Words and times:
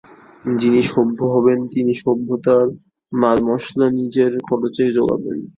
যিনি 0.55 0.81
সভ্য 0.91 1.19
হবেন 1.33 1.59
তিনি 1.73 1.93
সভ্যতার 2.03 2.65
মালমশলা 3.11 3.87
নিজের 3.99 4.31
খরচেই 4.47 4.91
জোগাবেন। 4.95 5.37